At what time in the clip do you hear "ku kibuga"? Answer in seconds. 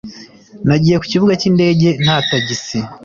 0.97-1.33